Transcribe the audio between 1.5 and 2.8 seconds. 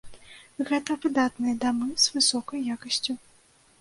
дамы з высокай